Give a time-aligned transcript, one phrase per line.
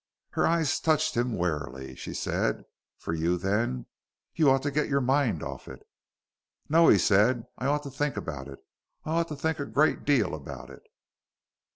[0.31, 1.93] Her eyes touched him warily.
[1.93, 2.63] She said,
[2.97, 3.85] "For you then?
[4.33, 5.87] You ought to get your mind off it."
[6.67, 7.45] "No," he said.
[7.59, 8.57] "I ought to think about it.
[9.05, 10.81] I ought to think a great deal about it."